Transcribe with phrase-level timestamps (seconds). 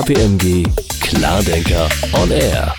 [0.00, 0.64] KPMG
[1.02, 2.74] Klardenker on Air.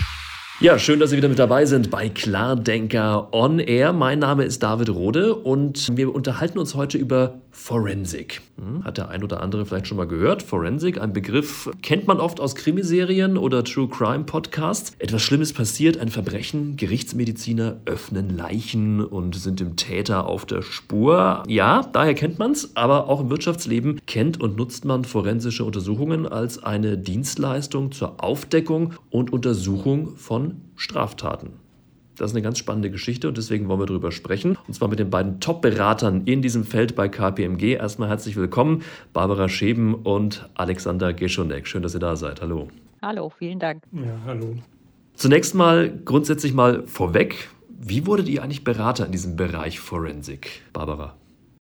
[0.58, 3.92] Ja, schön, dass Sie wieder mit dabei sind bei Klardenker On Air.
[3.92, 8.40] Mein Name ist David Rode und wir unterhalten uns heute über Forensik.
[8.56, 10.42] Hm, hat der ein oder andere vielleicht schon mal gehört?
[10.42, 14.92] Forensik, ein Begriff, kennt man oft aus Krimiserien oder True Crime Podcasts.
[14.98, 21.42] Etwas Schlimmes passiert, ein Verbrechen, Gerichtsmediziner öffnen Leichen und sind dem Täter auf der Spur.
[21.46, 26.26] Ja, daher kennt man es, aber auch im Wirtschaftsleben kennt und nutzt man forensische Untersuchungen
[26.26, 31.61] als eine Dienstleistung zur Aufdeckung und Untersuchung von Straftaten.
[32.22, 34.56] Das ist eine ganz spannende Geschichte und deswegen wollen wir darüber sprechen.
[34.68, 37.72] Und zwar mit den beiden Top-Beratern in diesem Feld bei KPMG.
[37.72, 41.66] Erstmal herzlich willkommen, Barbara Scheben und Alexander Geschonek.
[41.66, 42.40] Schön, dass ihr da seid.
[42.40, 42.68] Hallo.
[43.02, 43.82] Hallo, vielen Dank.
[43.90, 44.54] Ja, hallo.
[45.14, 47.48] Zunächst mal grundsätzlich mal vorweg.
[47.68, 51.16] Wie wurdet ihr eigentlich Berater in diesem Bereich Forensik, Barbara?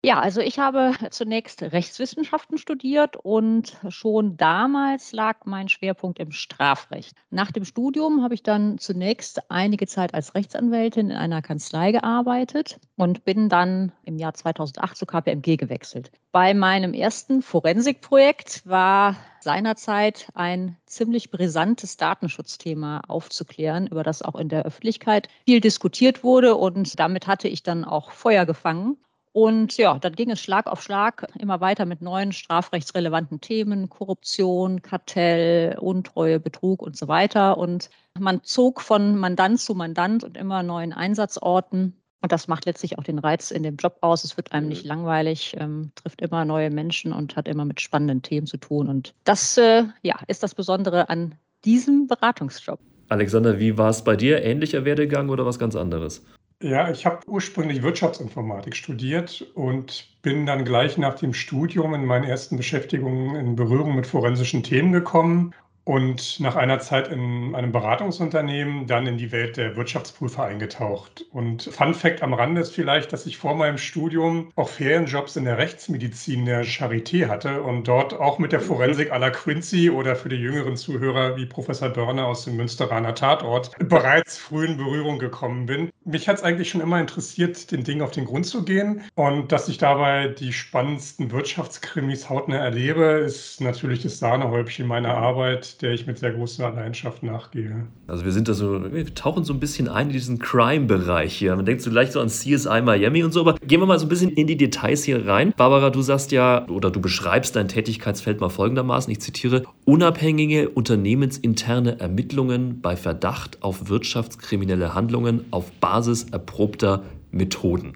[0.05, 7.15] Ja, also ich habe zunächst Rechtswissenschaften studiert und schon damals lag mein Schwerpunkt im Strafrecht.
[7.29, 12.81] Nach dem Studium habe ich dann zunächst einige Zeit als Rechtsanwältin in einer Kanzlei gearbeitet
[12.97, 16.11] und bin dann im Jahr 2008 zu KPMG gewechselt.
[16.33, 24.49] Bei meinem ersten Forensikprojekt war seinerzeit ein ziemlich brisantes Datenschutzthema aufzuklären, über das auch in
[24.49, 28.97] der Öffentlichkeit viel diskutiert wurde und damit hatte ich dann auch Feuer gefangen
[29.33, 34.83] und ja, dann ging es Schlag auf Schlag immer weiter mit neuen strafrechtsrelevanten Themen, Korruption,
[34.83, 37.57] Kartell, Untreue, Betrug und so weiter.
[37.57, 41.95] Und man zog von Mandant zu Mandant und immer neuen Einsatzorten.
[42.21, 44.23] Und das macht letztlich auch den Reiz in dem Job aus.
[44.23, 48.21] Es wird einem nicht langweilig, ähm, trifft immer neue Menschen und hat immer mit spannenden
[48.21, 48.87] Themen zu tun.
[48.87, 51.33] Und das äh, ja, ist das Besondere an
[51.65, 52.79] diesem Beratungsjob.
[53.09, 54.43] Alexander, wie war es bei dir?
[54.43, 56.23] Ähnlicher Werdegang oder was ganz anderes?
[56.63, 62.23] Ja, ich habe ursprünglich Wirtschaftsinformatik studiert und bin dann gleich nach dem Studium in meinen
[62.23, 65.53] ersten Beschäftigungen in Berührung mit forensischen Themen gekommen
[65.85, 71.25] und nach einer Zeit in einem Beratungsunternehmen dann in die Welt der Wirtschaftsprüfer eingetaucht.
[71.31, 75.43] Und Fun Fact am Rande ist vielleicht, dass ich vor meinem Studium auch Ferienjobs in
[75.43, 80.15] der Rechtsmedizin der Charité hatte und dort auch mit der Forensik à la Quincy oder
[80.15, 85.19] für die jüngeren Zuhörer wie Professor Börner aus dem Münsteraner Tatort bereits früh in Berührung
[85.19, 85.89] gekommen bin.
[86.05, 89.51] Mich hat es eigentlich schon immer interessiert, den Dingen auf den Grund zu gehen und
[89.51, 95.91] dass ich dabei die spannendsten Wirtschaftskrimis hautnah erlebe, ist natürlich das Sahnehäubchen meiner Arbeit der
[95.91, 97.87] ich mit sehr großer Leidenschaft nachgehe.
[98.07, 101.55] Also wir sind da so, wir tauchen so ein bisschen ein in diesen Crime-Bereich hier.
[101.55, 104.05] Man denkt so leicht so an CSI Miami und so, aber gehen wir mal so
[104.05, 105.53] ein bisschen in die Details hier rein.
[105.55, 111.99] Barbara, du sagst ja, oder du beschreibst dein Tätigkeitsfeld mal folgendermaßen, ich zitiere, unabhängige unternehmensinterne
[111.99, 117.93] Ermittlungen bei Verdacht auf wirtschaftskriminelle Handlungen auf Basis erprobter Methoden.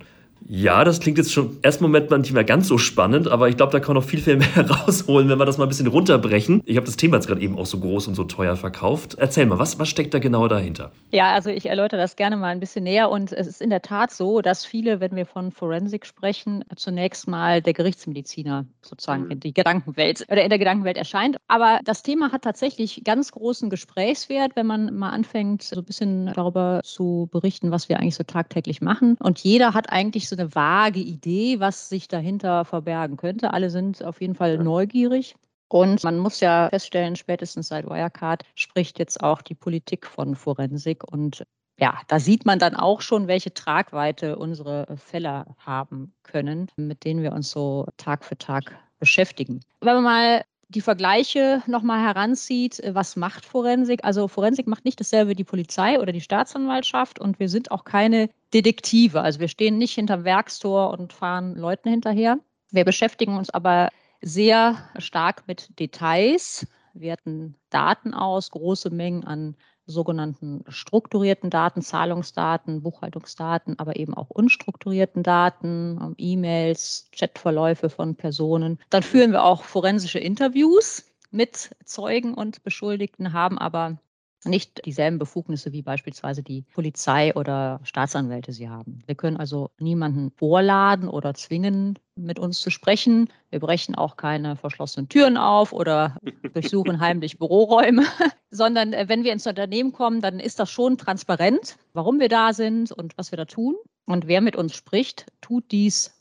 [0.49, 3.57] Ja, das klingt jetzt schon erst Moment mal nicht mehr ganz so spannend, aber ich
[3.57, 5.87] glaube, da kann man noch viel, viel mehr rausholen, wenn wir das mal ein bisschen
[5.87, 6.61] runterbrechen.
[6.65, 9.15] Ich habe das Thema jetzt gerade eben auch so groß und so teuer verkauft.
[9.19, 10.91] Erzähl mal, was, was steckt da genau dahinter?
[11.11, 13.81] Ja, also ich erläutere das gerne mal ein bisschen näher und es ist in der
[13.81, 19.31] Tat so, dass viele, wenn wir von Forensik sprechen, zunächst mal der Gerichtsmediziner sozusagen mhm.
[19.31, 21.35] in die Gedankenwelt oder in der Gedankenwelt erscheint.
[21.49, 26.31] Aber das Thema hat tatsächlich ganz großen Gesprächswert, wenn man mal anfängt, so ein bisschen
[26.33, 29.17] darüber zu berichten, was wir eigentlich so tagtäglich machen.
[29.19, 33.53] Und jeder hat eigentlich so eine vage Idee, was sich dahinter verbergen könnte.
[33.53, 35.35] Alle sind auf jeden Fall neugierig.
[35.69, 41.03] Und man muss ja feststellen, spätestens seit Wirecard spricht jetzt auch die Politik von Forensik.
[41.03, 41.43] Und
[41.77, 47.21] ja, da sieht man dann auch schon, welche Tragweite unsere Fälle haben können, mit denen
[47.21, 49.59] wir uns so Tag für Tag beschäftigen.
[49.81, 54.03] Wenn man mal die Vergleiche nochmal heranzieht, äh, was macht Forensik?
[54.03, 57.85] Also Forensik macht nicht dasselbe wie die Polizei oder die Staatsanwaltschaft und wir sind auch
[57.85, 59.21] keine Detektive.
[59.21, 62.39] Also wir stehen nicht hinterm Werkstor und fahren Leuten hinterher.
[62.71, 63.89] Wir beschäftigen uns aber
[64.21, 69.55] sehr stark mit Details, werten Daten aus, große Mengen an
[69.87, 78.79] sogenannten strukturierten Daten, Zahlungsdaten, Buchhaltungsdaten, aber eben auch unstrukturierten Daten, ähm, E-Mails, Chatverläufe von Personen.
[78.89, 83.97] Dann führen wir auch forensische Interviews mit Zeugen und Beschuldigten, haben aber
[84.45, 88.99] nicht dieselben Befugnisse wie beispielsweise die Polizei oder Staatsanwälte sie haben.
[89.05, 93.29] Wir können also niemanden vorladen oder zwingen, mit uns zu sprechen.
[93.49, 96.17] Wir brechen auch keine verschlossenen Türen auf oder
[96.53, 98.05] durchsuchen heimlich Büroräume,
[98.51, 102.53] sondern äh, wenn wir ins Unternehmen kommen, dann ist das schon transparent, warum wir da
[102.53, 103.75] sind und was wir da tun.
[104.05, 106.13] Und wer mit uns spricht, tut dies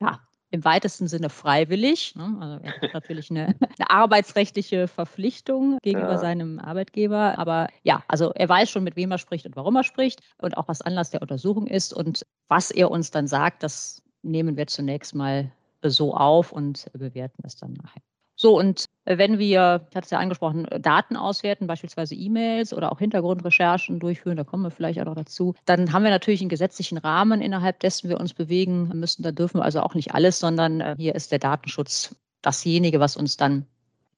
[0.00, 0.20] ja,
[0.54, 2.14] im weitesten Sinne freiwillig.
[2.14, 2.36] Ne?
[2.40, 3.46] Also er hat natürlich eine,
[3.78, 6.18] eine arbeitsrechtliche Verpflichtung gegenüber ja.
[6.18, 7.36] seinem Arbeitgeber.
[7.38, 10.56] Aber ja, also er weiß schon, mit wem er spricht und warum er spricht und
[10.56, 11.92] auch was Anlass der Untersuchung ist.
[11.92, 15.50] Und was er uns dann sagt, das nehmen wir zunächst mal
[15.82, 18.02] so auf und bewerten es dann nachher.
[18.44, 22.98] So, und wenn wir, ich hatte es ja angesprochen, Daten auswerten, beispielsweise E-Mails oder auch
[22.98, 26.98] Hintergrundrecherchen durchführen, da kommen wir vielleicht auch noch dazu, dann haben wir natürlich einen gesetzlichen
[26.98, 29.22] Rahmen, innerhalb dessen wir uns bewegen müssen.
[29.22, 33.16] Da dürfen wir also auch nicht alles, sondern äh, hier ist der Datenschutz dasjenige, was
[33.16, 33.64] uns dann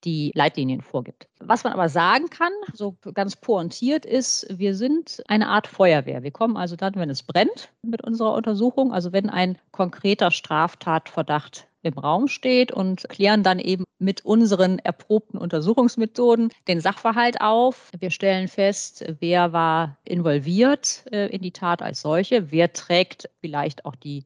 [0.02, 1.28] die Leitlinien vorgibt.
[1.38, 6.24] Was man aber sagen kann, so ganz pointiert ist, wir sind eine Art Feuerwehr.
[6.24, 11.68] Wir kommen also dann, wenn es brennt mit unserer Untersuchung, also wenn ein konkreter Straftatverdacht
[11.86, 17.90] im Raum steht und klären dann eben mit unseren erprobten Untersuchungsmethoden den Sachverhalt auf.
[17.98, 23.84] Wir stellen fest, wer war involviert äh, in die Tat als solche, wer trägt vielleicht
[23.84, 24.24] auch die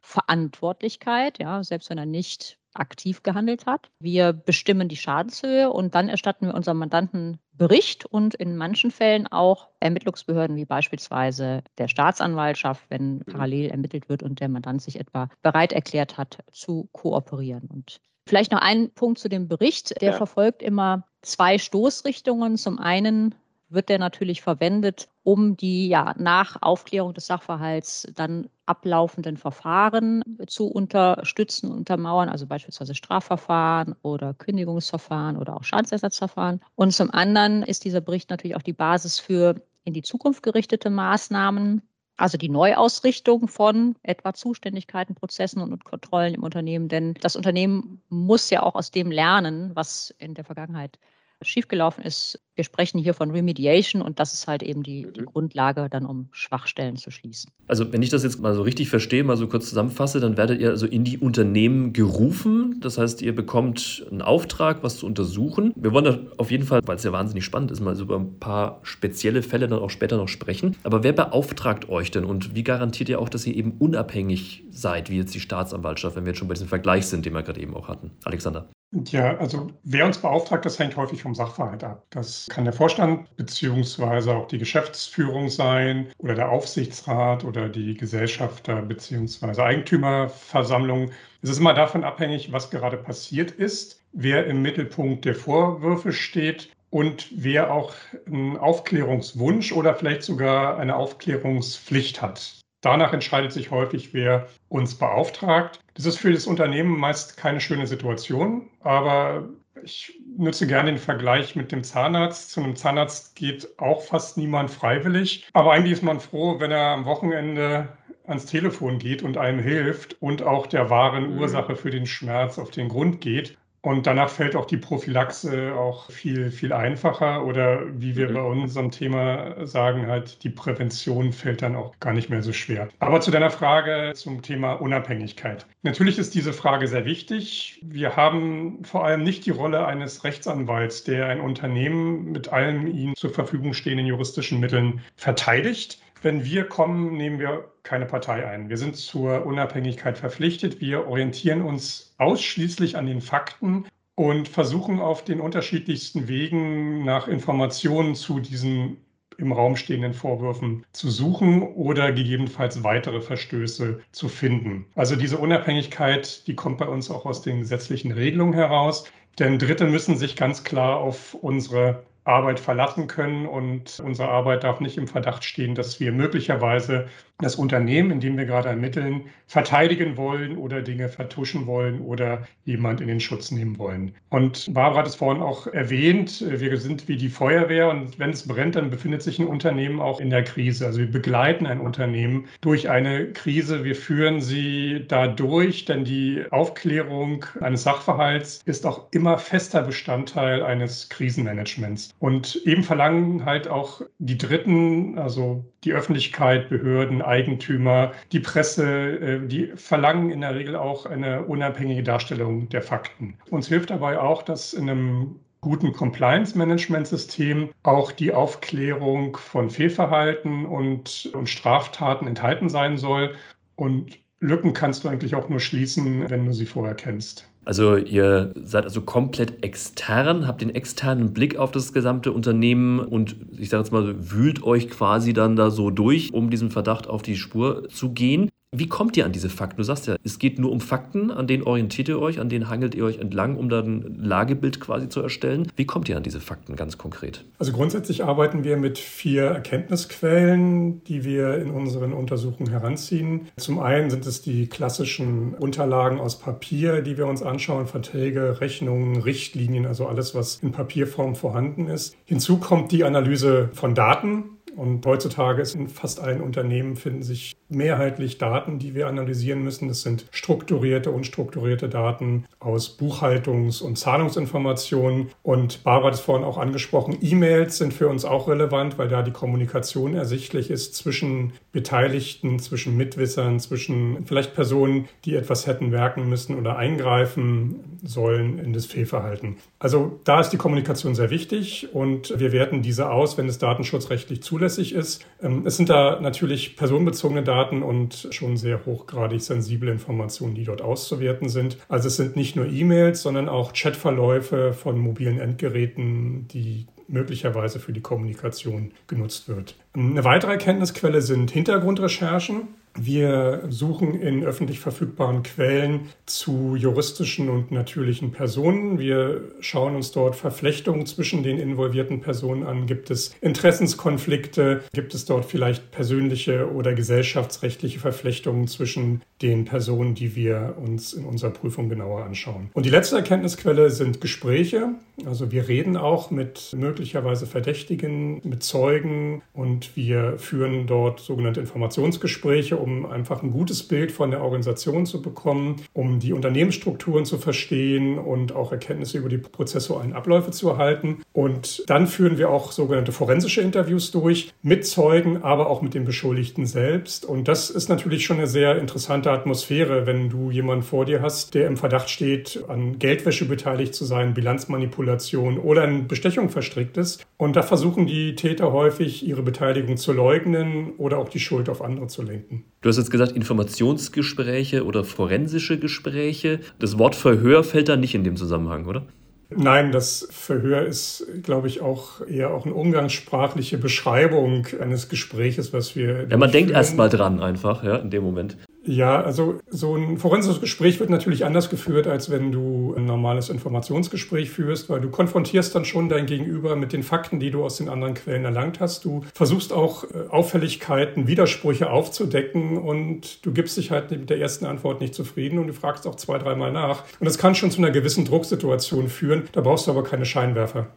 [0.00, 3.90] Verantwortlichkeit, ja, selbst wenn er nicht aktiv gehandelt hat.
[4.00, 9.26] Wir bestimmen die Schadenshöhe und dann erstatten wir unserem Mandanten Bericht und in manchen Fällen
[9.26, 13.24] auch Ermittlungsbehörden wie beispielsweise der Staatsanwaltschaft, wenn mhm.
[13.26, 17.68] parallel ermittelt wird und der Mandant sich etwa bereit erklärt hat zu kooperieren.
[17.70, 20.00] Und vielleicht noch ein Punkt zu dem Bericht.
[20.00, 20.16] Der ja.
[20.16, 22.56] verfolgt immer zwei Stoßrichtungen.
[22.56, 23.34] Zum einen
[23.70, 30.66] wird der natürlich verwendet, um die ja nach Aufklärung des Sachverhalts dann ablaufenden Verfahren zu
[30.66, 36.60] unterstützen untermauern, also beispielsweise Strafverfahren oder Kündigungsverfahren oder auch Schadensersatzverfahren.
[36.74, 40.90] Und zum anderen ist dieser Bericht natürlich auch die Basis für in die Zukunft gerichtete
[40.90, 41.82] Maßnahmen,
[42.16, 46.88] also die Neuausrichtung von etwa Zuständigkeiten, Prozessen und Kontrollen im Unternehmen.
[46.88, 50.98] Denn das Unternehmen muss ja auch aus dem lernen, was in der Vergangenheit
[51.42, 52.40] schiefgelaufen ist.
[52.54, 55.26] Wir sprechen hier von Remediation und das ist halt eben die, die, mhm.
[55.26, 57.50] Grundlage, dann um Schwachstellen zu schließen.
[57.66, 60.60] Also wenn ich das jetzt mal so richtig verstehe, mal so kurz zusammenfasse, dann werdet
[60.60, 62.80] ihr also in die Unternehmen gerufen.
[62.80, 65.72] Das heißt, ihr bekommt einen Auftrag, was zu untersuchen.
[65.76, 68.16] Wir wollen da auf jeden Fall, weil es ja wahnsinnig spannend ist, mal so über
[68.16, 70.76] ein paar spezielle Fälle dann auch später noch sprechen.
[70.82, 75.08] Aber wer beauftragt euch denn und wie garantiert ihr auch, dass ihr eben unabhängig seid,
[75.08, 77.60] wie jetzt die Staatsanwaltschaft, wenn wir jetzt schon bei diesem Vergleich sind, den wir gerade
[77.60, 78.10] eben auch hatten?
[78.24, 78.68] Alexander.
[78.92, 82.06] Ja, also wer uns beauftragt, das hängt häufig vom Sachverhalt ab.
[82.10, 88.82] Das kann der Vorstand beziehungsweise auch die Geschäftsführung sein oder der Aufsichtsrat oder die Gesellschafter
[88.82, 91.12] beziehungsweise Eigentümerversammlung.
[91.40, 96.70] Es ist immer davon abhängig, was gerade passiert ist, wer im Mittelpunkt der Vorwürfe steht
[96.90, 97.94] und wer auch
[98.26, 102.59] einen Aufklärungswunsch oder vielleicht sogar eine Aufklärungspflicht hat.
[102.80, 105.80] Danach entscheidet sich häufig, wer uns beauftragt.
[105.94, 109.48] Das ist für das Unternehmen meist keine schöne Situation, aber
[109.82, 112.50] ich nutze gerne den Vergleich mit dem Zahnarzt.
[112.50, 116.88] Zu einem Zahnarzt geht auch fast niemand freiwillig, aber eigentlich ist man froh, wenn er
[116.88, 117.88] am Wochenende
[118.26, 121.40] ans Telefon geht und einem hilft und auch der wahren mhm.
[121.40, 123.58] Ursache für den Schmerz auf den Grund geht.
[123.82, 128.34] Und danach fällt auch die Prophylaxe auch viel, viel einfacher oder wie wir mhm.
[128.34, 132.88] bei unserem Thema sagen, halt die Prävention fällt dann auch gar nicht mehr so schwer.
[132.98, 135.66] Aber zu deiner Frage zum Thema Unabhängigkeit.
[135.82, 137.80] Natürlich ist diese Frage sehr wichtig.
[137.82, 143.14] Wir haben vor allem nicht die Rolle eines Rechtsanwalts, der ein Unternehmen mit allen ihm
[143.16, 146.02] zur Verfügung stehenden juristischen Mitteln verteidigt.
[146.22, 148.68] Wenn wir kommen, nehmen wir keine Partei ein.
[148.68, 150.80] Wir sind zur Unabhängigkeit verpflichtet.
[150.80, 158.14] Wir orientieren uns ausschließlich an den Fakten und versuchen auf den unterschiedlichsten Wegen nach Informationen
[158.14, 158.98] zu diesen
[159.38, 164.84] im Raum stehenden Vorwürfen zu suchen oder gegebenenfalls weitere Verstöße zu finden.
[164.94, 169.04] Also diese Unabhängigkeit, die kommt bei uns auch aus den gesetzlichen Regelungen heraus.
[169.38, 174.80] Denn Dritte müssen sich ganz klar auf unsere Arbeit verlassen können und unsere Arbeit darf
[174.80, 180.16] nicht im Verdacht stehen, dass wir möglicherweise das Unternehmen, in dem wir gerade ermitteln, verteidigen
[180.16, 184.14] wollen oder Dinge vertuschen wollen oder jemand in den Schutz nehmen wollen.
[184.28, 188.46] Und Barbara hat es vorhin auch erwähnt, wir sind wie die Feuerwehr und wenn es
[188.46, 190.86] brennt, dann befindet sich ein Unternehmen auch in der Krise.
[190.86, 196.44] Also wir begleiten ein Unternehmen durch eine Krise, wir führen sie da durch, denn die
[196.50, 202.10] Aufklärung eines Sachverhalts ist auch immer fester Bestandteil eines Krisenmanagements.
[202.20, 209.46] Und eben verlangen halt auch die Dritten, also die Öffentlichkeit, Behörden, Eigentümer, die Presse, äh,
[209.46, 213.38] die verlangen in der Regel auch eine unabhängige Darstellung der Fakten.
[213.48, 221.30] Uns hilft dabei auch, dass in einem guten Compliance-Management-System auch die Aufklärung von Fehlverhalten und,
[221.32, 223.34] und Straftaten enthalten sein soll.
[223.76, 227.49] Und Lücken kannst du eigentlich auch nur schließen, wenn du sie vorher kennst.
[227.64, 233.36] Also ihr seid also komplett extern, habt den externen Blick auf das gesamte Unternehmen und
[233.58, 237.22] ich sage jetzt mal, wühlt euch quasi dann da so durch, um diesem Verdacht auf
[237.22, 238.50] die Spur zu gehen.
[238.72, 239.78] Wie kommt ihr an diese Fakten?
[239.78, 242.68] Du sagst ja, es geht nur um Fakten, an denen orientiert ihr euch, an denen
[242.68, 245.66] hangelt ihr euch entlang, um dann ein Lagebild quasi zu erstellen.
[245.74, 247.44] Wie kommt ihr an diese Fakten ganz konkret?
[247.58, 253.48] Also grundsätzlich arbeiten wir mit vier Erkenntnisquellen, die wir in unseren Untersuchungen heranziehen.
[253.56, 259.20] Zum einen sind es die klassischen Unterlagen aus Papier, die wir uns anschauen, Verträge, Rechnungen,
[259.20, 262.16] Richtlinien, also alles, was in Papierform vorhanden ist.
[262.24, 264.44] Hinzu kommt die Analyse von Daten,
[264.76, 269.88] und heutzutage ist in fast allen Unternehmen finden sich mehrheitlich Daten, die wir analysieren müssen.
[269.88, 275.30] Das sind strukturierte, unstrukturierte Daten aus Buchhaltungs- und Zahlungsinformationen.
[275.42, 279.22] Und Barbara hat es vorhin auch angesprochen, E-Mails sind für uns auch relevant, weil da
[279.22, 286.28] die Kommunikation ersichtlich ist zwischen Beteiligten, zwischen Mitwissern, zwischen vielleicht Personen, die etwas hätten merken
[286.28, 289.56] müssen oder eingreifen sollen in das Fehlverhalten.
[289.78, 294.42] Also da ist die Kommunikation sehr wichtig und wir werten diese aus, wenn es datenschutzrechtlich
[294.42, 295.24] zulässig ist.
[295.42, 300.64] Ähm, es sind da natürlich personenbezogene Daten, Daten und schon sehr hochgradig sensible Informationen, die
[300.64, 301.76] dort auszuwerten sind.
[301.88, 307.92] Also es sind nicht nur E-Mails, sondern auch Chatverläufe von mobilen Endgeräten, die möglicherweise für
[307.92, 309.74] die Kommunikation genutzt wird.
[309.94, 312.68] Eine weitere Erkenntnisquelle sind Hintergrundrecherchen.
[312.98, 318.98] Wir suchen in öffentlich verfügbaren Quellen zu juristischen und natürlichen Personen.
[318.98, 322.86] Wir schauen uns dort Verflechtungen zwischen den involvierten Personen an.
[322.86, 324.82] Gibt es Interessenskonflikte?
[324.92, 331.24] Gibt es dort vielleicht persönliche oder gesellschaftsrechtliche Verflechtungen zwischen den Personen, die wir uns in
[331.24, 332.70] unserer Prüfung genauer anschauen?
[332.74, 334.88] Und die letzte Erkenntnisquelle sind Gespräche.
[335.26, 342.79] Also wir reden auch mit möglicherweise Verdächtigen, mit Zeugen und wir führen dort sogenannte Informationsgespräche
[342.80, 348.18] um einfach ein gutes Bild von der Organisation zu bekommen, um die Unternehmensstrukturen zu verstehen
[348.18, 351.22] und auch Erkenntnisse über die prozessualen Abläufe zu erhalten.
[351.32, 356.04] Und dann führen wir auch sogenannte forensische Interviews durch mit Zeugen, aber auch mit den
[356.04, 357.24] Beschuldigten selbst.
[357.24, 361.54] Und das ist natürlich schon eine sehr interessante Atmosphäre, wenn du jemanden vor dir hast,
[361.54, 367.26] der im Verdacht steht, an Geldwäsche beteiligt zu sein, Bilanzmanipulation oder in Bestechung verstrickt ist.
[367.36, 371.82] Und da versuchen die Täter häufig, ihre Beteiligung zu leugnen oder auch die Schuld auf
[371.82, 372.64] andere zu lenken.
[372.82, 376.60] Du hast jetzt gesagt, Informationsgespräche oder forensische Gespräche.
[376.78, 379.06] Das Wort Verhör fällt da nicht in dem Zusammenhang, oder?
[379.54, 385.94] Nein, das Verhör ist, glaube ich, auch eher auch eine umgangssprachliche Beschreibung eines Gespräches, was
[385.94, 386.26] wir.
[386.30, 388.56] Ja, man denkt erst mal dran einfach, ja, in dem Moment.
[388.90, 393.48] Ja, also so ein forensisches Gespräch wird natürlich anders geführt, als wenn du ein normales
[393.48, 397.76] Informationsgespräch führst, weil du konfrontierst dann schon dein Gegenüber mit den Fakten, die du aus
[397.76, 399.04] den anderen Quellen erlangt hast.
[399.04, 404.66] Du versuchst auch äh, Auffälligkeiten, Widersprüche aufzudecken und du gibst dich halt mit der ersten
[404.66, 407.04] Antwort nicht zufrieden und du fragst auch zwei, dreimal nach.
[407.20, 409.44] Und das kann schon zu einer gewissen Drucksituation führen.
[409.52, 410.88] Da brauchst du aber keine Scheinwerfer.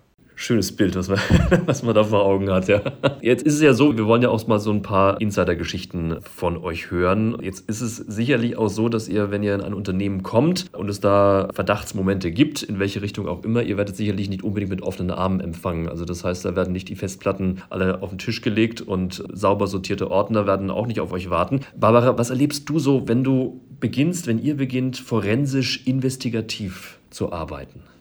[0.43, 1.19] Schönes Bild, was man,
[1.67, 2.81] was man da vor Augen hat, ja.
[3.21, 6.57] Jetzt ist es ja so, wir wollen ja auch mal so ein paar Insider-Geschichten von
[6.57, 7.38] euch hören.
[7.41, 10.89] Jetzt ist es sicherlich auch so, dass ihr, wenn ihr in ein Unternehmen kommt und
[10.89, 14.81] es da Verdachtsmomente gibt, in welche Richtung auch immer, ihr werdet sicherlich nicht unbedingt mit
[14.81, 15.88] offenen Armen empfangen.
[15.88, 19.67] Also das heißt, da werden nicht die Festplatten alle auf den Tisch gelegt und sauber
[19.67, 21.62] sortierte Ordner werden auch nicht auf euch warten.
[21.73, 27.92] Barbara, was erlebst du so, wenn du beginnst, wenn ihr beginnt, forensisch investigativ zu arbeiten?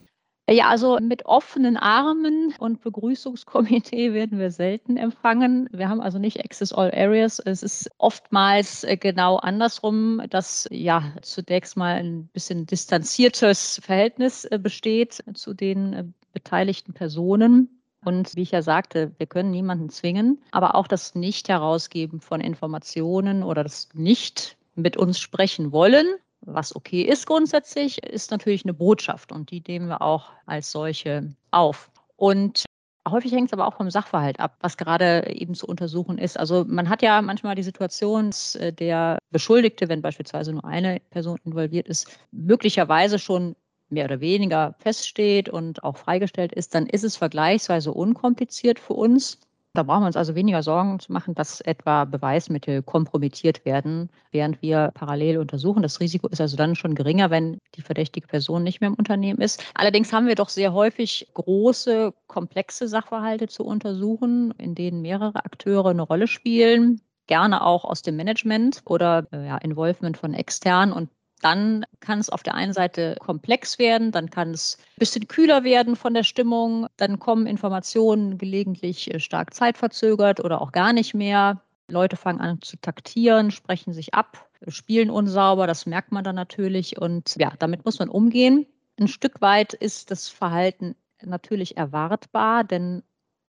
[0.53, 5.67] Ja, also mit offenen Armen und Begrüßungskomitee werden wir selten empfangen.
[5.73, 7.39] Wir haben also nicht Access All Areas.
[7.39, 14.59] Es ist oftmals äh, genau andersrum, dass ja zunächst mal ein bisschen distanziertes Verhältnis äh,
[14.59, 16.05] besteht zu den äh,
[16.35, 17.81] beteiligten Personen.
[18.05, 23.43] Und wie ich ja sagte, wir können niemanden zwingen, aber auch das Nicht-Herausgeben von Informationen
[23.43, 26.07] oder das Nicht mit uns sprechen wollen
[26.45, 31.35] was okay ist grundsätzlich, ist natürlich eine Botschaft und die nehmen wir auch als solche
[31.51, 31.91] auf.
[32.17, 32.65] Und
[33.09, 36.39] Häufig hängt es aber auch vom Sachverhalt ab, was gerade eben zu untersuchen ist.
[36.39, 41.01] Also man hat ja manchmal die Situation, dass äh, der Beschuldigte, wenn beispielsweise nur eine
[41.11, 43.57] Person involviert ist, möglicherweise schon
[43.89, 49.41] mehr oder weniger feststeht und auch freigestellt ist, dann ist es vergleichsweise unkompliziert für uns,
[49.75, 54.61] da brauchen wir uns also weniger Sorgen zu machen, dass etwa Beweismittel kompromittiert werden, während
[54.61, 55.83] wir parallel untersuchen.
[55.83, 59.41] Das Risiko ist also dann schon geringer, wenn die verdächtige Person nicht mehr im Unternehmen
[59.41, 59.65] ist.
[59.75, 65.91] Allerdings haben wir doch sehr häufig große, komplexe Sachverhalte zu untersuchen, in denen mehrere Akteure
[65.91, 70.93] eine Rolle spielen gerne auch aus dem Management oder äh, ja, Involvement von extern.
[70.93, 71.09] Und
[71.43, 75.65] dann kann es auf der einen Seite komplex werden, dann kann es ein bisschen kühler
[75.65, 81.15] werden von der Stimmung, dann kommen Informationen gelegentlich äh, stark zeitverzögert oder auch gar nicht
[81.15, 81.61] mehr.
[81.89, 86.99] Leute fangen an zu taktieren, sprechen sich ab, spielen unsauber, das merkt man dann natürlich
[86.99, 88.67] und ja, damit muss man umgehen.
[88.99, 93.03] Ein Stück weit ist das Verhalten natürlich erwartbar, denn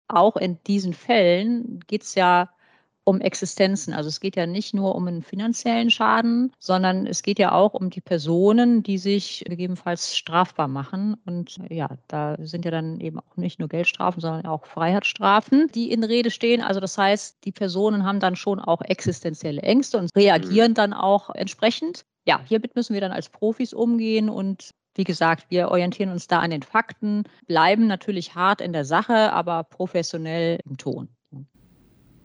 [0.08, 2.50] auch in diesen Fällen geht es ja
[3.08, 3.94] um Existenzen.
[3.94, 7.72] Also es geht ja nicht nur um einen finanziellen Schaden, sondern es geht ja auch
[7.72, 11.16] um die Personen, die sich gegebenenfalls strafbar machen.
[11.24, 15.90] Und ja, da sind ja dann eben auch nicht nur Geldstrafen, sondern auch Freiheitsstrafen, die
[15.90, 16.60] in Rede stehen.
[16.60, 21.30] Also das heißt, die Personen haben dann schon auch existenzielle Ängste und reagieren dann auch
[21.30, 22.04] entsprechend.
[22.26, 26.40] Ja, hiermit müssen wir dann als Profis umgehen und wie gesagt, wir orientieren uns da
[26.40, 31.08] an den Fakten, bleiben natürlich hart in der Sache, aber professionell im Ton.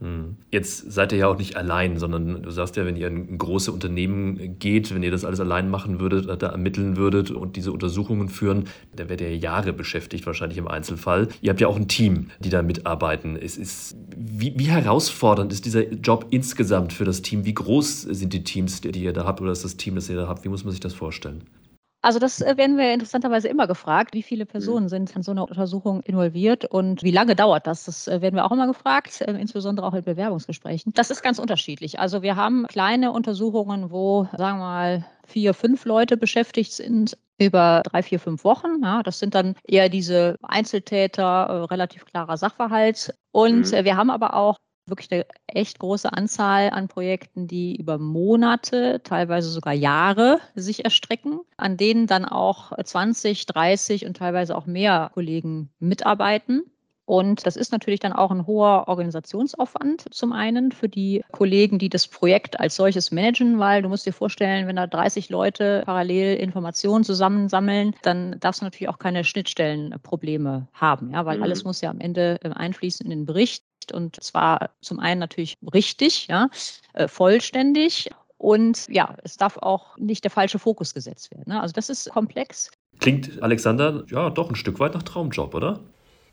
[0.03, 0.36] Hm.
[0.51, 3.72] Jetzt seid ihr ja auch nicht allein, sondern du sagst ja, wenn ihr in große
[3.72, 8.27] Unternehmen geht, wenn ihr das alles allein machen würdet, da ermitteln würdet und diese Untersuchungen
[8.27, 11.29] führen, dann werdet ihr Jahre beschäftigt, wahrscheinlich im Einzelfall.
[11.41, 13.38] Ihr habt ja auch ein Team, die da mitarbeiten.
[13.38, 17.45] Es ist, wie, wie herausfordernd ist dieser Job insgesamt für das Team?
[17.45, 20.17] Wie groß sind die Teams, die ihr da habt, oder ist das Team, das ihr
[20.17, 20.43] da habt?
[20.43, 21.43] Wie muss man sich das vorstellen?
[22.03, 24.89] Also das äh, werden wir interessanterweise immer gefragt, wie viele Personen mhm.
[24.89, 27.86] sind in so einer Untersuchung involviert und wie lange dauert das?
[27.86, 30.91] Das äh, werden wir auch immer gefragt, äh, insbesondere auch in Bewerbungsgesprächen.
[30.93, 32.00] Das ist ganz unterschiedlich.
[32.00, 37.81] Also wir haben kleine Untersuchungen, wo, sagen wir mal, vier, fünf Leute beschäftigt sind über
[37.86, 38.83] drei, vier, fünf Wochen.
[38.83, 43.13] Ja, das sind dann eher diese Einzeltäter, relativ klarer Sachverhalt.
[43.31, 43.86] Und mhm.
[43.86, 49.50] wir haben aber auch wirklich eine echt große Anzahl an Projekten, die über Monate, teilweise
[49.50, 55.72] sogar Jahre sich erstrecken, an denen dann auch 20, 30 und teilweise auch mehr Kollegen
[55.80, 56.63] mitarbeiten.
[57.05, 61.89] Und das ist natürlich dann auch ein hoher Organisationsaufwand zum einen für die Kollegen, die
[61.89, 66.38] das Projekt als solches managen, weil du musst dir vorstellen, wenn da 30 Leute parallel
[66.38, 71.43] Informationen zusammensammeln, dann darfst du natürlich auch keine Schnittstellenprobleme haben, ja, weil mhm.
[71.43, 75.57] alles muss ja am Ende äh, einfließen in den Bericht und zwar zum einen natürlich
[75.74, 76.50] richtig, ja,
[76.93, 81.45] äh, vollständig und ja, es darf auch nicht der falsche Fokus gesetzt werden.
[81.48, 81.62] Ne?
[81.62, 82.72] Also das ist komplex.
[83.00, 85.79] Klingt Alexander ja doch ein Stück weit nach Traumjob, oder?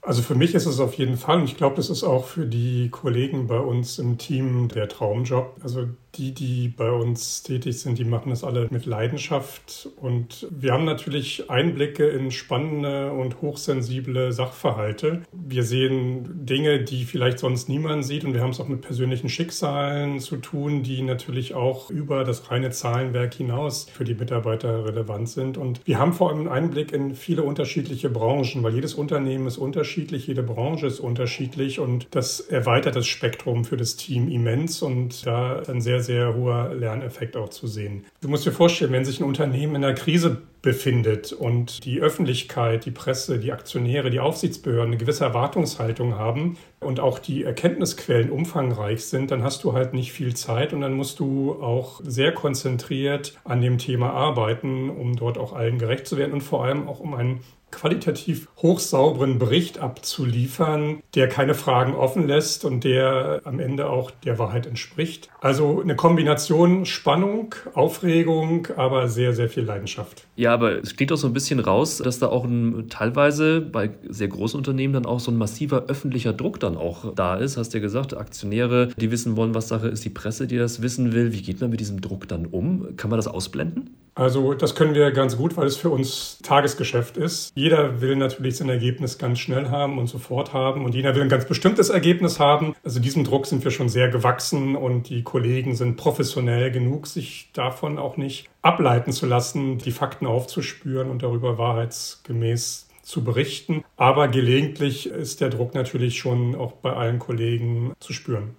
[0.02, 2.46] Also für mich ist es auf jeden Fall und ich glaube, das ist auch für
[2.46, 5.56] die Kollegen bei uns im Team der Traumjob.
[5.62, 9.88] Also die, die bei uns tätig sind, die machen das alle mit Leidenschaft.
[9.96, 15.22] Und wir haben natürlich Einblicke in spannende und hochsensible Sachverhalte.
[15.32, 18.24] Wir sehen Dinge, die vielleicht sonst niemand sieht.
[18.24, 22.50] Und wir haben es auch mit persönlichen Schicksalen zu tun, die natürlich auch über das
[22.50, 25.58] reine Zahlenwerk hinaus für die Mitarbeiter relevant sind.
[25.58, 29.58] Und wir haben vor allem einen Einblick in viele unterschiedliche Branchen, weil jedes Unternehmen ist
[29.58, 31.80] unterschiedlich, jede Branche ist unterschiedlich.
[31.80, 36.74] Und das erweitert das Spektrum für das Team immens und da ein sehr sehr, hoher
[36.74, 38.04] Lerneffekt auch zu sehen.
[38.20, 42.84] Du musst dir vorstellen, wenn sich ein Unternehmen in einer Krise befindet und die Öffentlichkeit,
[42.84, 49.04] die Presse, die Aktionäre, die Aufsichtsbehörden eine gewisse Erwartungshaltung haben und auch die Erkenntnisquellen umfangreich
[49.04, 53.38] sind, dann hast du halt nicht viel Zeit und dann musst du auch sehr konzentriert
[53.44, 57.00] an dem Thema arbeiten, um dort auch allen gerecht zu werden und vor allem auch
[57.00, 63.88] um einen qualitativ hochsauberen Bericht abzuliefern, der keine Fragen offen lässt und der am Ende
[63.88, 65.28] auch der Wahrheit entspricht.
[65.40, 70.26] Also eine Kombination Spannung, Aufregung, aber sehr, sehr viel Leidenschaft.
[70.36, 73.90] Ja, aber es steht auch so ein bisschen raus, dass da auch ein, teilweise bei
[74.08, 77.56] sehr großen Unternehmen dann auch so ein massiver öffentlicher Druck dann auch da ist.
[77.56, 80.82] Hast du ja gesagt, Aktionäre, die wissen wollen, was Sache ist, die Presse, die das
[80.82, 81.32] wissen will.
[81.32, 82.96] Wie geht man mit diesem Druck dann um?
[82.96, 83.90] Kann man das ausblenden?
[84.20, 87.52] Also das können wir ganz gut, weil es für uns Tagesgeschäft ist.
[87.54, 91.30] Jeder will natürlich sein Ergebnis ganz schnell haben und sofort haben und jeder will ein
[91.30, 92.74] ganz bestimmtes Ergebnis haben.
[92.84, 97.48] Also diesem Druck sind wir schon sehr gewachsen und die Kollegen sind professionell genug, sich
[97.54, 103.84] davon auch nicht ableiten zu lassen, die Fakten aufzuspüren und darüber wahrheitsgemäß zu berichten.
[103.96, 108.54] Aber gelegentlich ist der Druck natürlich schon auch bei allen Kollegen zu spüren.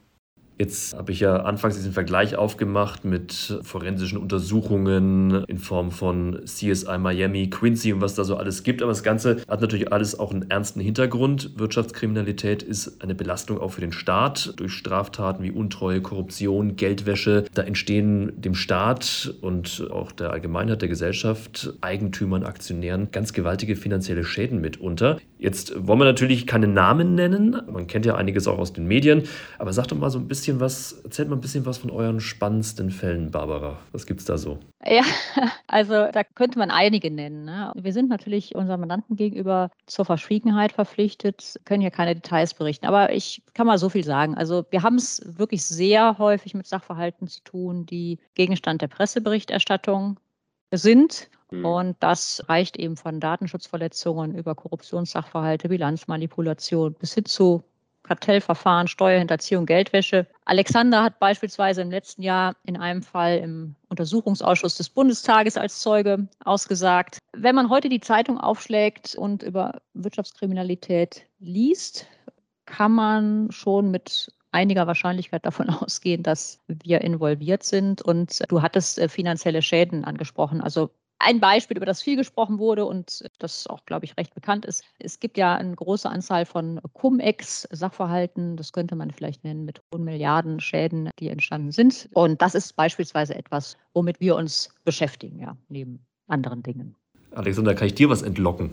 [0.61, 6.99] Jetzt habe ich ja anfangs diesen Vergleich aufgemacht mit forensischen Untersuchungen in Form von CSI
[6.99, 8.83] Miami, Quincy und was da so alles gibt.
[8.83, 11.57] Aber das Ganze hat natürlich alles auch einen ernsten Hintergrund.
[11.57, 17.45] Wirtschaftskriminalität ist eine Belastung auch für den Staat durch Straftaten wie Untreue, Korruption, Geldwäsche.
[17.55, 24.23] Da entstehen dem Staat und auch der Allgemeinheit der Gesellschaft, Eigentümern, Aktionären ganz gewaltige finanzielle
[24.23, 25.17] Schäden mitunter.
[25.39, 27.59] Jetzt wollen wir natürlich keine Namen nennen.
[27.67, 29.23] Man kennt ja einiges auch aus den Medien.
[29.57, 32.19] Aber sag doch mal so ein bisschen was, erzählt mal ein bisschen was von euren
[32.19, 33.79] spannendsten Fällen, Barbara.
[33.91, 34.59] Was gibt es da so?
[34.85, 35.03] Ja,
[35.67, 37.45] also da könnte man einige nennen.
[37.45, 37.71] Ne?
[37.75, 42.85] Wir sind natürlich unseren Mandanten gegenüber zur Verschwiegenheit verpflichtet, können ja keine Details berichten.
[42.85, 44.35] Aber ich kann mal so viel sagen.
[44.35, 50.19] Also wir haben es wirklich sehr häufig mit Sachverhalten zu tun, die Gegenstand der Presseberichterstattung
[50.73, 51.65] sind Mhm.
[51.65, 57.63] Und das reicht eben von Datenschutzverletzungen über Korruptionssachverhalte, Bilanzmanipulation bis hin zu
[58.11, 60.27] Kartellverfahren, Steuerhinterziehung, Geldwäsche.
[60.43, 66.27] Alexander hat beispielsweise im letzten Jahr in einem Fall im Untersuchungsausschuss des Bundestages als Zeuge
[66.43, 67.19] ausgesagt.
[67.31, 72.05] Wenn man heute die Zeitung aufschlägt und über Wirtschaftskriminalität liest,
[72.65, 78.01] kann man schon mit einiger Wahrscheinlichkeit davon ausgehen, dass wir involviert sind.
[78.01, 80.59] Und du hattest äh, finanzielle Schäden angesprochen.
[80.59, 80.89] Also
[81.23, 84.83] ein Beispiel, über das viel gesprochen wurde und das auch, glaube ich, recht bekannt ist.
[84.99, 90.03] Es gibt ja eine große Anzahl von Cum-Ex-Sachverhalten, das könnte man vielleicht nennen, mit hohen
[90.03, 92.09] Milliarden Schäden, die entstanden sind.
[92.13, 96.95] Und das ist beispielsweise etwas, womit wir uns beschäftigen, ja, neben anderen Dingen.
[97.33, 98.71] Alexander, kann ich dir was entlocken?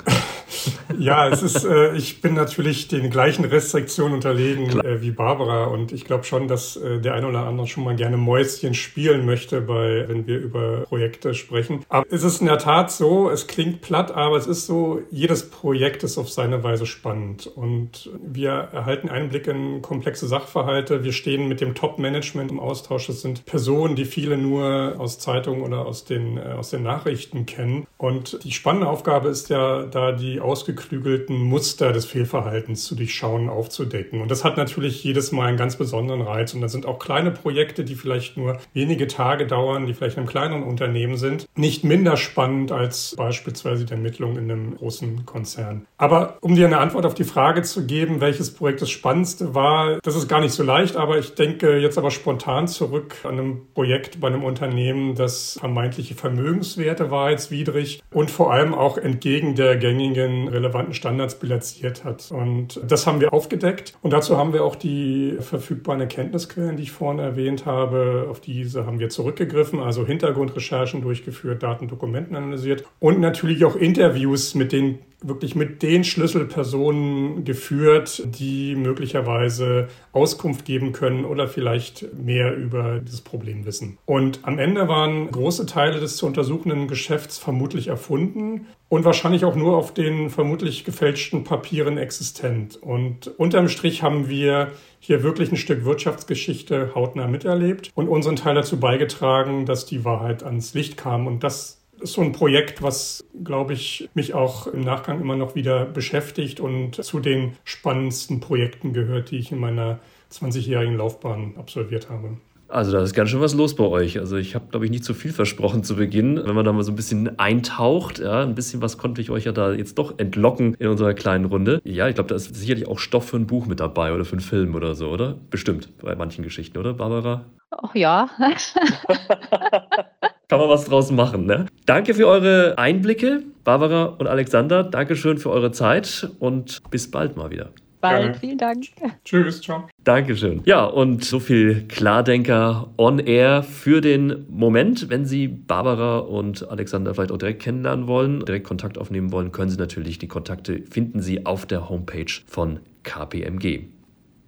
[0.98, 5.92] ja, es ist, äh, ich bin natürlich den gleichen Restriktionen unterlegen äh, wie Barbara und
[5.92, 9.60] ich glaube schon, dass äh, der eine oder andere schon mal gerne Mäuschen spielen möchte,
[9.60, 11.84] bei, wenn wir über Projekte sprechen.
[11.88, 15.50] Aber es ist in der Tat so, es klingt platt, aber es ist so, jedes
[15.50, 21.04] Projekt ist auf seine Weise spannend und wir erhalten Einblick in komplexe Sachverhalte.
[21.04, 23.06] Wir stehen mit dem Top-Management im Austausch.
[23.06, 27.46] Das sind Personen, die viele nur aus Zeitungen oder aus den, äh, aus den Nachrichten
[27.46, 33.50] kennen und die spannende Aufgabe ist ja, da die ausgeklügelten Muster des Fehlverhaltens zu durchschauen,
[33.50, 34.22] aufzudecken.
[34.22, 36.54] Und das hat natürlich jedes Mal einen ganz besonderen Reiz.
[36.54, 40.20] Und da sind auch kleine Projekte, die vielleicht nur wenige Tage dauern, die vielleicht in
[40.20, 45.86] einem kleineren Unternehmen sind, nicht minder spannend als beispielsweise die Ermittlung in einem großen Konzern.
[45.98, 49.98] Aber um dir eine Antwort auf die Frage zu geben, welches Projekt das spannendste war,
[50.02, 50.96] das ist gar nicht so leicht.
[50.96, 56.14] Aber ich denke jetzt aber spontan zurück an einem Projekt bei einem Unternehmen, das vermeintliche
[56.14, 62.30] Vermögenswerte wahrheitswidrig und vor allem auch entgegen der gängigen relevanten Standards bilanziert hat.
[62.30, 63.94] Und das haben wir aufgedeckt.
[64.00, 68.86] Und dazu haben wir auch die verfügbaren Erkenntnisquellen, die ich vorhin erwähnt habe, auf diese
[68.86, 75.00] haben wir zurückgegriffen, also Hintergrundrecherchen durchgeführt, Daten, Dokumenten analysiert und natürlich auch Interviews mit den
[75.20, 83.22] wirklich mit den Schlüsselpersonen geführt, die möglicherweise Auskunft geben können oder vielleicht mehr über dieses
[83.22, 83.98] Problem wissen.
[84.06, 89.56] Und am Ende waren große Teile des zu untersuchenden Geschäfts vermutlich erfunden und wahrscheinlich auch
[89.56, 92.76] nur auf den vermutlich gefälschten Papieren existent.
[92.76, 98.54] Und unterm Strich haben wir hier wirklich ein Stück Wirtschaftsgeschichte hautnah miterlebt und unseren Teil
[98.54, 101.26] dazu beigetragen, dass die Wahrheit ans Licht kam.
[101.26, 105.54] Und das ist so ein Projekt, was, glaube ich, mich auch im Nachgang immer noch
[105.54, 109.98] wieder beschäftigt und zu den spannendsten Projekten gehört, die ich in meiner
[110.32, 112.36] 20-jährigen Laufbahn absolviert habe.
[112.70, 114.18] Also da ist ganz schön was los bei euch.
[114.18, 116.38] Also ich habe, glaube ich, nicht zu viel versprochen zu Beginn.
[116.44, 119.44] Wenn man da mal so ein bisschen eintaucht, ja, ein bisschen was konnte ich euch
[119.44, 121.80] ja da jetzt doch entlocken in unserer kleinen Runde.
[121.84, 124.32] Ja, ich glaube, da ist sicherlich auch Stoff für ein Buch mit dabei oder für
[124.32, 125.38] einen Film oder so, oder?
[125.48, 127.46] Bestimmt bei manchen Geschichten, oder, Barbara?
[127.70, 128.28] Ach ja.
[130.48, 131.66] Kann man was draus machen, ne?
[131.84, 134.82] Danke für eure Einblicke, Barbara und Alexander.
[134.82, 137.68] Dankeschön für eure Zeit und bis bald mal wieder.
[138.00, 138.38] Bald, Gerne.
[138.38, 138.84] vielen Dank.
[139.26, 139.88] Tschüss, ciao.
[140.04, 140.62] Dankeschön.
[140.64, 145.10] Ja, und so viel Klardenker on air für den Moment.
[145.10, 149.68] Wenn Sie Barbara und Alexander vielleicht auch direkt kennenlernen wollen, direkt Kontakt aufnehmen wollen, können
[149.68, 153.80] Sie natürlich die Kontakte finden Sie auf der Homepage von KPMG.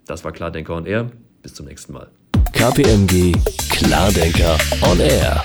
[0.06, 1.10] Das war Klardenker on air.
[1.42, 2.08] Bis zum nächsten Mal.
[2.54, 3.32] KPMG
[3.68, 5.42] Klardenker on air.